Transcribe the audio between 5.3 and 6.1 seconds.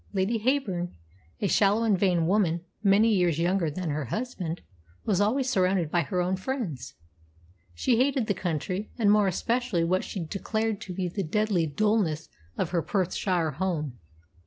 surrounded by